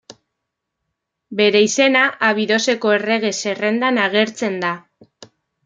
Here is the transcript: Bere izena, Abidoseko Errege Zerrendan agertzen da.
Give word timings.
Bere 1.41 1.61
izena, 1.65 2.01
Abidoseko 2.29 2.95
Errege 2.97 3.33
Zerrendan 3.45 4.03
agertzen 4.09 4.61
da. 4.67 4.75